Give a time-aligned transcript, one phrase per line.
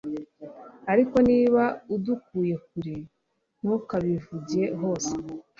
[0.91, 1.63] ariko niba
[1.95, 2.95] udukuye kure
[3.59, 5.13] ntukabivuge hose